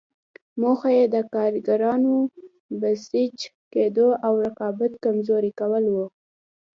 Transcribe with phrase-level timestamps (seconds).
[0.61, 2.15] موخه یې د کارګرانو
[2.81, 3.37] بسیج
[3.73, 6.05] کېدو او رقابت کمزوري کول وو.